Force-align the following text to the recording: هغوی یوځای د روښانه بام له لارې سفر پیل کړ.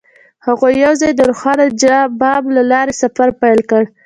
هغوی 0.45 0.73
یوځای 0.85 1.11
د 1.15 1.21
روښانه 1.29 1.65
بام 2.19 2.43
له 2.55 2.61
لارې 2.71 2.93
سفر 3.01 3.27
پیل 3.41 3.59
کړ. 3.69 3.83